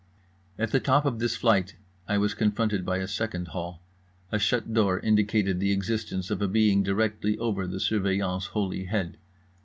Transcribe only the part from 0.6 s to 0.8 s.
the